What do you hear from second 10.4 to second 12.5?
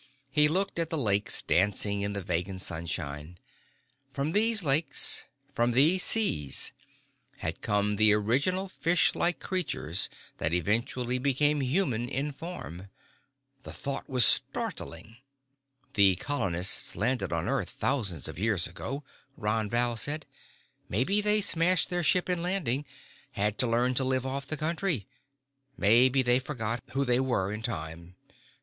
eventually became human in